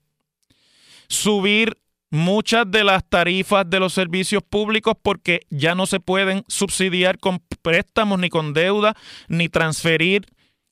subir 1.07 1.77
muchas 2.09 2.69
de 2.69 2.83
las 2.83 3.07
tarifas 3.07 3.69
de 3.69 3.79
los 3.79 3.93
servicios 3.93 4.41
públicos 4.41 4.95
porque 5.01 5.41
ya 5.49 5.75
no 5.75 5.85
se 5.85 5.99
pueden 5.99 6.43
subsidiar 6.47 7.19
con 7.19 7.39
préstamos 7.61 8.17
ni 8.19 8.29
con 8.29 8.53
deuda, 8.53 8.95
ni 9.27 9.47
transferir 9.47 10.25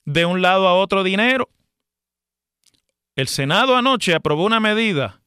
de 0.04 0.24
un 0.24 0.42
lado 0.42 0.66
a 0.66 0.74
otro 0.74 1.04
dinero. 1.04 1.48
El 3.16 3.28
Senado 3.28 3.76
anoche 3.76 4.14
aprobó 4.14 4.44
una 4.44 4.60
medida, 4.60 5.22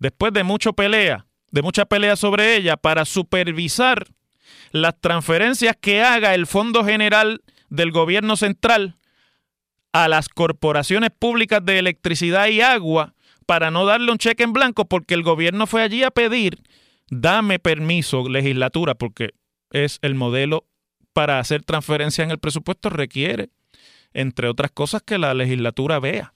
después 0.00 0.32
de 0.32 0.42
mucha 0.42 0.72
pelea, 0.72 1.26
de 1.52 1.62
mucha 1.62 1.84
pelea 1.84 2.16
sobre 2.16 2.56
ella, 2.56 2.76
para 2.76 3.04
supervisar 3.04 4.08
las 4.72 5.00
transferencias 5.00 5.76
que 5.80 6.02
haga 6.02 6.34
el 6.34 6.48
Fondo 6.48 6.84
General 6.84 7.40
del 7.68 7.92
Gobierno 7.92 8.36
Central 8.36 8.96
a 9.92 10.08
las 10.08 10.28
corporaciones 10.28 11.10
públicas 11.16 11.64
de 11.64 11.78
electricidad 11.78 12.48
y 12.48 12.60
agua 12.60 13.14
para 13.46 13.70
no 13.70 13.86
darle 13.86 14.10
un 14.10 14.18
cheque 14.18 14.42
en 14.42 14.52
blanco 14.52 14.86
porque 14.86 15.14
el 15.14 15.22
gobierno 15.22 15.68
fue 15.68 15.82
allí 15.82 16.02
a 16.02 16.10
pedir, 16.10 16.60
dame 17.08 17.60
permiso, 17.60 18.28
legislatura, 18.28 18.96
porque 18.96 19.34
es 19.70 20.00
el 20.02 20.16
modelo 20.16 20.66
para 21.12 21.38
hacer 21.38 21.62
transferencia 21.62 22.24
en 22.24 22.32
el 22.32 22.38
presupuesto 22.38 22.90
requiere, 22.90 23.50
entre 24.12 24.48
otras 24.48 24.72
cosas, 24.72 25.02
que 25.02 25.18
la 25.18 25.34
legislatura 25.34 26.00
vea 26.00 26.31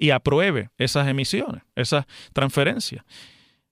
y 0.00 0.10
apruebe 0.10 0.70
esas 0.78 1.06
emisiones, 1.06 1.62
esas 1.76 2.06
transferencias. 2.32 3.04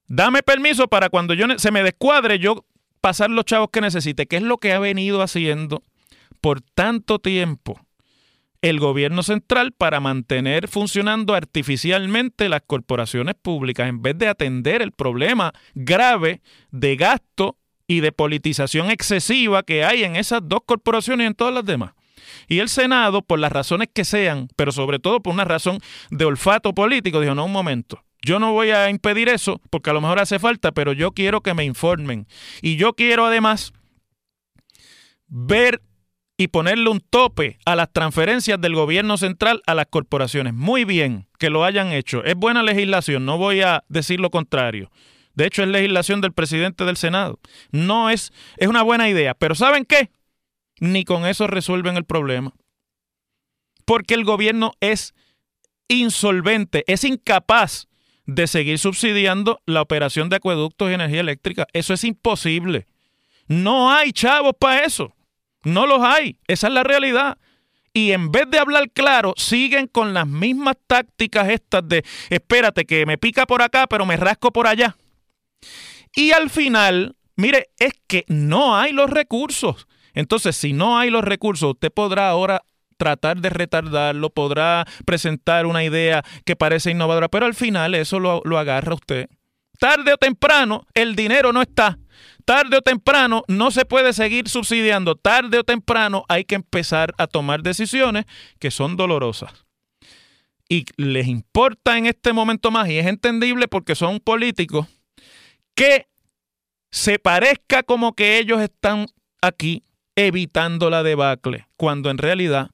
Dame 0.07 0.43
permiso 0.43 0.87
para 0.87 1.09
cuando 1.09 1.35
yo 1.35 1.47
se 1.59 1.73
me 1.73 1.83
descuadre, 1.83 2.39
yo 2.39 2.65
pasar 3.01 3.31
los 3.31 3.47
chavos 3.47 3.71
que 3.73 3.81
necesite, 3.81 4.27
que 4.27 4.37
es 4.37 4.43
lo 4.43 4.59
que 4.59 4.73
ha 4.73 4.79
venido 4.79 5.23
haciendo 5.23 5.83
por 6.41 6.61
tanto 6.61 7.19
tiempo 7.19 7.81
el 8.61 8.81
gobierno 8.81 9.23
central 9.23 9.73
para 9.73 10.01
mantener 10.01 10.69
funcionando 10.69 11.35
artificialmente 11.35 12.49
las 12.49 12.63
corporaciones 12.67 13.35
públicas 13.41 13.89
en 13.89 14.03
vez 14.03 14.19
de 14.19 14.29
atender 14.29 14.83
el 14.83 14.93
problema 14.93 15.53
grave 15.75 16.43
de 16.71 16.97
gasto 16.97 17.57
y 17.87 18.01
de 18.01 18.13
politización 18.13 18.91
excesiva 18.91 19.63
que 19.63 19.85
hay 19.85 20.05
en 20.05 20.17
esas 20.17 20.41
dos 20.45 20.61
corporaciones 20.67 21.25
y 21.25 21.29
en 21.29 21.35
todas 21.35 21.55
las 21.55 21.65
demás. 21.65 21.93
Y 22.49 22.61
el 22.61 22.69
Senado, 22.69 23.23
por 23.23 23.39
las 23.39 23.53
razones 23.53 23.89
que 23.93 24.05
sean, 24.05 24.49
pero 24.57 24.73
sobre 24.73 24.99
todo 24.99 25.21
por 25.21 25.33
una 25.35 25.45
razón 25.45 25.79
de 26.11 26.25
olfato 26.25 26.75
político, 26.75 27.21
dijo, 27.21 27.35
no, 27.35 27.45
un 27.45 27.53
momento, 27.53 28.03
yo 28.23 28.39
no 28.39 28.53
voy 28.53 28.71
a 28.71 28.91
impedir 28.91 29.29
eso 29.29 29.61
porque 29.71 29.91
a 29.91 29.93
lo 29.93 30.01
mejor 30.01 30.19
hace 30.19 30.39
falta, 30.39 30.73
pero 30.73 30.93
yo 30.93 31.13
quiero 31.13 31.41
que 31.41 31.55
me 31.55 31.65
informen. 31.65 32.27
Y 32.63 32.77
yo 32.77 32.95
quiero 32.95 33.27
además 33.27 33.73
ver 35.29 35.83
y 36.37 36.49
ponerle 36.49 36.89
un 36.89 37.01
tope 37.01 37.59
a 37.65 37.75
las 37.75 37.93
transferencias 37.93 38.61
del 38.61 38.75
gobierno 38.75 39.17
central 39.19 39.61
a 39.67 39.75
las 39.75 39.87
corporaciones. 39.87 40.55
Muy 40.55 40.85
bien 40.85 41.27
que 41.39 41.51
lo 41.51 41.65
hayan 41.65 41.93
hecho. 41.93 42.25
Es 42.25 42.37
buena 42.37 42.63
legislación, 42.63 43.25
no 43.27 43.39
voy 43.39 43.61
a 43.61 43.83
decir 43.89 44.21
lo 44.21 44.31
contrario. 44.31 44.91
De 45.35 45.47
hecho, 45.47 45.63
es 45.63 45.69
legislación 45.69 46.21
del 46.21 46.33
presidente 46.33 46.85
del 46.85 46.97
Senado. 46.97 47.39
No 47.71 48.11
es, 48.11 48.33
es 48.57 48.69
una 48.69 48.83
buena 48.83 49.09
idea. 49.09 49.35
Pero 49.35 49.55
¿saben 49.55 49.85
qué? 49.85 50.11
Ni 50.81 51.05
con 51.05 51.27
eso 51.27 51.47
resuelven 51.47 51.97
el 51.97 52.05
problema. 52.05 52.53
Porque 53.85 54.15
el 54.15 54.25
gobierno 54.25 54.73
es 54.81 55.15
insolvente, 55.89 56.85
es 56.87 57.05
incapaz 57.05 57.89
de 58.27 58.47
seguir 58.47 58.79
subsidiando 58.79 59.61
la 59.65 59.81
operación 59.81 60.29
de 60.29 60.37
acueductos 60.37 60.91
y 60.91 60.95
energía 60.95 61.21
eléctrica. 61.21 61.67
Eso 61.73 61.95
es 61.95 62.05
imposible. 62.05 62.87
No 63.47 63.91
hay 63.91 64.13
chavos 64.13 64.53
para 64.59 64.85
eso. 64.85 65.15
No 65.65 65.87
los 65.87 66.01
hay. 66.03 66.39
Esa 66.47 66.69
es 66.69 66.75
la 66.75 66.85
realidad. 66.85 67.39
Y 67.95 68.13
en 68.13 68.31
vez 68.31 68.45
de 68.51 68.59
hablar 68.59 68.91
claro, 68.91 69.33
siguen 69.37 69.87
con 69.87 70.13
las 70.13 70.27
mismas 70.27 70.77
tácticas 70.87 71.49
estas 71.49 71.89
de, 71.89 72.05
espérate, 72.29 72.85
que 72.85 73.07
me 73.07 73.19
pica 73.19 73.47
por 73.47 73.63
acá, 73.63 73.87
pero 73.87 74.05
me 74.05 74.17
rasco 74.17 74.53
por 74.53 74.67
allá. 74.67 74.97
Y 76.15 76.33
al 76.33 76.51
final, 76.51 77.17
mire, 77.35 77.71
es 77.79 77.95
que 78.07 78.25
no 78.29 78.77
hay 78.77 78.93
los 78.93 79.09
recursos. 79.09 79.89
Entonces, 80.19 80.57
si 80.57 80.73
no 80.73 80.99
hay 80.99 81.11
los 81.11 81.23
recursos, 81.23 81.75
usted 81.75 81.93
podrá 81.93 82.29
ahora 82.29 82.65
tratar 82.97 83.41
de 83.41 83.51
retardarlo, 83.51 84.31
podrá 84.31 84.85
presentar 85.07 85.65
una 85.65 85.85
idea 85.85 86.25
que 86.45 86.57
parece 86.57 86.91
innovadora, 86.91 87.29
pero 87.29 87.47
al 87.47 87.55
final 87.55 87.95
eso 87.95 88.19
lo, 88.19 88.43
lo 88.45 88.59
agarra 88.59 88.95
usted. 88.95 89.29
Tarde 89.79 90.13
o 90.13 90.17
temprano, 90.17 90.85
el 90.95 91.15
dinero 91.15 91.53
no 91.53 91.63
está. 91.63 92.01
Tarde 92.45 92.79
o 92.79 92.83
temprano 92.83 93.45
no 93.47 93.71
se 93.71 93.85
puede 93.85 94.13
seguir 94.13 94.49
subsidiando. 94.49 95.15
Tarde 95.15 95.61
o 95.61 95.63
temprano 95.63 96.25
hay 96.29 96.45
que 96.45 96.57
empezar 96.57 97.15
a 97.17 97.29
tomar 97.29 97.63
decisiones 97.63 98.25
que 98.59 98.73
son 98.73 98.97
dolorosas. 98.97 99.53
Y 100.69 100.85
les 100.97 101.29
importa 101.29 101.97
en 101.97 102.07
este 102.07 102.33
momento 102.33 102.73
más, 102.73 102.89
y 102.89 102.99
es 102.99 103.07
entendible 103.07 103.69
porque 103.69 103.95
son 103.95 104.19
políticos, 104.19 104.89
que 105.77 106.09
se 106.91 107.21
parezca 107.21 107.85
como 107.85 108.15
que 108.15 108.39
ellos 108.39 108.61
están 108.61 109.07
aquí 109.41 109.85
evitando 110.19 110.91
la 110.91 111.05
debacle, 111.05 111.69
cuando 111.77 112.11
en 112.11 112.19
realidad 112.19 112.71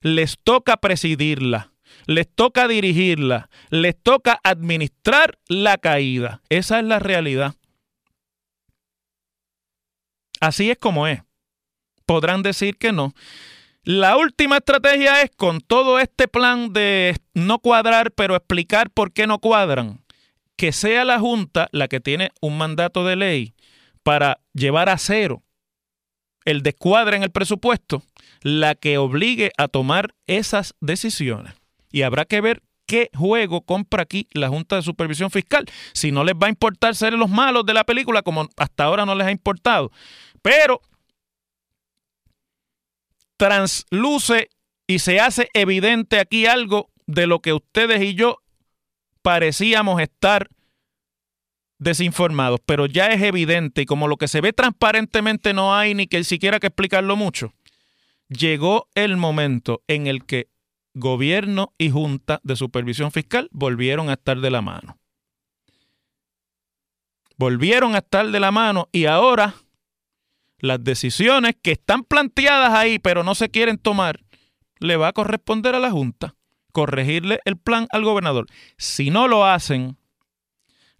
les 0.00 0.38
toca 0.42 0.78
presidirla, 0.78 1.70
les 2.06 2.26
toca 2.34 2.66
dirigirla, 2.66 3.50
les 3.68 3.94
toca 4.02 4.40
administrar 4.42 5.38
la 5.48 5.76
caída. 5.76 6.40
Esa 6.48 6.78
es 6.78 6.86
la 6.86 6.98
realidad. 6.98 7.54
Así 10.40 10.70
es 10.70 10.78
como 10.78 11.06
es. 11.06 11.20
Podrán 12.06 12.42
decir 12.42 12.78
que 12.78 12.92
no. 12.92 13.12
La 13.82 14.16
última 14.16 14.56
estrategia 14.56 15.20
es 15.20 15.30
con 15.36 15.60
todo 15.60 15.98
este 15.98 16.26
plan 16.26 16.72
de 16.72 17.16
no 17.34 17.58
cuadrar, 17.58 18.12
pero 18.12 18.34
explicar 18.34 18.88
por 18.88 19.12
qué 19.12 19.26
no 19.26 19.40
cuadran 19.40 20.02
que 20.56 20.72
sea 20.72 21.04
la 21.04 21.20
Junta 21.20 21.68
la 21.70 21.86
que 21.86 22.00
tiene 22.00 22.30
un 22.40 22.56
mandato 22.56 23.04
de 23.04 23.16
ley 23.16 23.54
para 24.02 24.40
llevar 24.54 24.88
a 24.88 24.96
cero 24.96 25.42
el 26.48 26.62
descuadre 26.62 27.16
en 27.16 27.22
el 27.22 27.30
presupuesto, 27.30 28.02
la 28.40 28.74
que 28.74 28.96
obligue 28.96 29.52
a 29.58 29.68
tomar 29.68 30.14
esas 30.26 30.74
decisiones. 30.80 31.52
Y 31.92 32.02
habrá 32.02 32.24
que 32.24 32.40
ver 32.40 32.62
qué 32.86 33.10
juego 33.14 33.60
compra 33.60 34.04
aquí 34.04 34.26
la 34.32 34.48
Junta 34.48 34.76
de 34.76 34.82
Supervisión 34.82 35.30
Fiscal. 35.30 35.66
Si 35.92 36.10
no 36.10 36.24
les 36.24 36.34
va 36.34 36.46
a 36.46 36.50
importar 36.50 36.94
ser 36.94 37.12
los 37.12 37.28
malos 37.28 37.66
de 37.66 37.74
la 37.74 37.84
película, 37.84 38.22
como 38.22 38.48
hasta 38.56 38.84
ahora 38.84 39.04
no 39.04 39.14
les 39.14 39.26
ha 39.26 39.30
importado. 39.30 39.92
Pero 40.40 40.80
transluce 43.36 44.48
y 44.86 45.00
se 45.00 45.20
hace 45.20 45.50
evidente 45.52 46.18
aquí 46.18 46.46
algo 46.46 46.88
de 47.06 47.26
lo 47.26 47.40
que 47.40 47.52
ustedes 47.52 48.02
y 48.02 48.14
yo 48.14 48.38
parecíamos 49.20 50.00
estar 50.00 50.48
desinformados, 51.78 52.60
pero 52.66 52.86
ya 52.86 53.08
es 53.08 53.22
evidente 53.22 53.82
y 53.82 53.86
como 53.86 54.08
lo 54.08 54.16
que 54.16 54.28
se 54.28 54.40
ve 54.40 54.52
transparentemente 54.52 55.54
no 55.54 55.74
hay 55.74 55.94
ni 55.94 56.06
que 56.06 56.24
siquiera 56.24 56.60
que 56.60 56.68
explicarlo 56.68 57.16
mucho, 57.16 57.52
llegó 58.28 58.88
el 58.94 59.16
momento 59.16 59.82
en 59.86 60.06
el 60.06 60.24
que 60.24 60.48
gobierno 60.94 61.72
y 61.78 61.90
junta 61.90 62.40
de 62.42 62.56
supervisión 62.56 63.12
fiscal 63.12 63.48
volvieron 63.52 64.10
a 64.10 64.14
estar 64.14 64.40
de 64.40 64.50
la 64.50 64.62
mano. 64.62 64.98
Volvieron 67.36 67.94
a 67.94 67.98
estar 67.98 68.28
de 68.28 68.40
la 68.40 68.50
mano 68.50 68.88
y 68.90 69.06
ahora 69.06 69.54
las 70.58 70.82
decisiones 70.82 71.54
que 71.62 71.72
están 71.72 72.02
planteadas 72.02 72.74
ahí 72.74 72.98
pero 72.98 73.22
no 73.22 73.36
se 73.36 73.48
quieren 73.48 73.78
tomar, 73.78 74.20
le 74.80 74.96
va 74.96 75.08
a 75.08 75.12
corresponder 75.12 75.76
a 75.76 75.78
la 75.78 75.90
junta 75.90 76.34
corregirle 76.78 77.40
el 77.44 77.56
plan 77.56 77.88
al 77.90 78.04
gobernador. 78.04 78.46
Si 78.76 79.10
no 79.10 79.26
lo 79.26 79.44
hacen, 79.44 79.97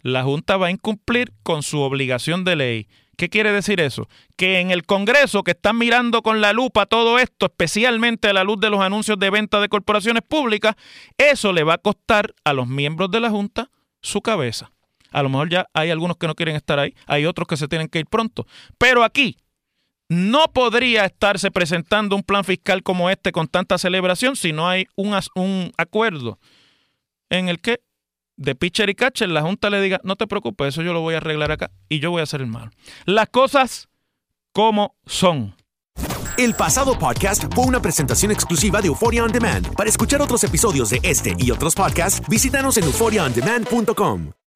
la 0.01 0.23
Junta 0.23 0.57
va 0.57 0.67
a 0.67 0.71
incumplir 0.71 1.33
con 1.43 1.63
su 1.63 1.79
obligación 1.81 2.43
de 2.43 2.55
ley. 2.55 2.87
¿Qué 3.17 3.29
quiere 3.29 3.51
decir 3.51 3.81
eso? 3.81 4.07
Que 4.37 4.61
en 4.61 4.71
el 4.71 4.85
Congreso, 4.85 5.43
que 5.43 5.51
están 5.51 5.77
mirando 5.77 6.21
con 6.21 6.39
la 6.39 6.53
lupa 6.53 6.85
todo 6.85 7.19
esto, 7.19 7.47
especialmente 7.47 8.29
a 8.29 8.33
la 8.33 8.45
luz 8.45 8.59
de 8.61 8.69
los 8.69 8.79
anuncios 8.79 9.19
de 9.19 9.29
venta 9.29 9.59
de 9.59 9.67
corporaciones 9.67 10.23
públicas, 10.23 10.75
eso 11.17 11.51
le 11.51 11.63
va 11.63 11.73
a 11.73 11.77
costar 11.79 12.33
a 12.45 12.53
los 12.53 12.67
miembros 12.67 13.11
de 13.11 13.19
la 13.19 13.29
Junta 13.29 13.69
su 14.01 14.21
cabeza. 14.21 14.71
A 15.11 15.21
lo 15.21 15.29
mejor 15.29 15.49
ya 15.49 15.67
hay 15.73 15.89
algunos 15.89 16.15
que 16.15 16.27
no 16.27 16.35
quieren 16.35 16.55
estar 16.55 16.79
ahí, 16.79 16.95
hay 17.07 17.25
otros 17.25 17.47
que 17.47 17.57
se 17.57 17.67
tienen 17.67 17.89
que 17.89 17.99
ir 17.99 18.05
pronto. 18.05 18.45
Pero 18.77 19.03
aquí, 19.03 19.35
no 20.07 20.45
podría 20.53 21.05
estarse 21.05 21.51
presentando 21.51 22.15
un 22.15 22.23
plan 22.23 22.43
fiscal 22.43 22.83
como 22.83 23.09
este 23.09 23.31
con 23.31 23.47
tanta 23.47 23.77
celebración 23.77 24.35
si 24.35 24.51
no 24.53 24.67
hay 24.67 24.87
un, 24.95 25.17
un 25.35 25.71
acuerdo 25.77 26.39
en 27.29 27.47
el 27.47 27.59
que 27.59 27.81
de 28.39 28.55
pitcher 28.55 28.89
y 28.89 28.95
catcher 28.95 29.29
la 29.29 29.41
Junta 29.41 29.69
le 29.69 29.81
diga, 29.81 29.99
no 30.03 30.15
te 30.15 30.25
preocupes, 30.25 30.69
eso 30.69 30.81
yo 30.81 30.93
lo 30.93 31.01
voy 31.01 31.13
a 31.13 31.17
arreglar 31.17 31.51
acá 31.51 31.71
y 31.89 31.99
yo 31.99 32.09
voy 32.09 32.21
a 32.21 32.23
hacer 32.23 32.41
el 32.41 32.47
mal. 32.47 32.71
Las 33.05 33.29
cosas 33.29 33.89
como 34.53 34.95
son. 35.05 35.55
El 36.37 36.53
pasado 36.53 36.97
podcast 36.97 37.53
fue 37.53 37.65
una 37.65 37.81
presentación 37.81 38.31
exclusiva 38.31 38.81
de 38.81 38.87
Euphoria 38.87 39.25
On 39.25 39.31
Demand. 39.31 39.75
Para 39.75 39.89
escuchar 39.89 40.21
otros 40.21 40.43
episodios 40.45 40.89
de 40.89 41.01
este 41.03 41.35
y 41.37 41.51
otros 41.51 41.75
podcasts, 41.75 42.21
visítanos 42.29 42.77
en 42.77 42.85
euphoriaondemand.com. 42.85 44.38